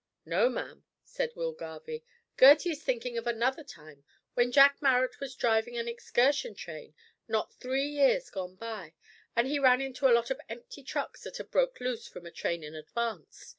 [0.25, 2.03] "No, ma'am," said Will Garvie,
[2.35, 6.95] "Gertie is thinkin' of another time, when Jack Marrot was drivin' an excursion train
[7.27, 8.95] not three years gone by,
[9.35, 12.31] and he ran into a lot of empty trucks that had broke loose from a
[12.31, 13.47] train in advance.